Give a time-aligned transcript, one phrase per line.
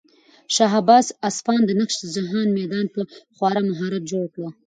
[0.55, 2.99] شاه عباس د اصفهان د نقش جهان میدان په
[3.35, 4.41] خورا مهارت جوړ کړ.